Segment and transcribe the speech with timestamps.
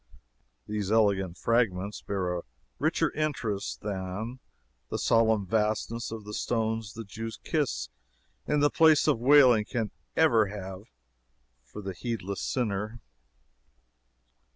[0.65, 2.41] These elegant fragments bear a
[2.79, 4.39] richer interest than
[4.89, 7.89] the solemn vastness of the stones the Jews kiss
[8.47, 10.85] in the Place of Wailing can ever have
[11.63, 12.99] for the heedless sinner.